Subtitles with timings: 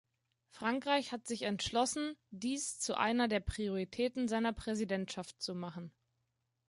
[0.49, 5.93] Frankreich hat sich entschlossen, dies zu einer der Prioritäten seiner Präsidentschaft zu machen.